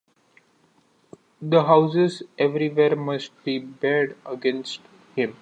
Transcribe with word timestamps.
The 1.43 1.63
houses 1.65 2.23
everywhere 2.35 2.95
must 2.95 3.31
be 3.43 3.59
barred 3.59 4.17
against 4.25 4.81
him. 5.15 5.37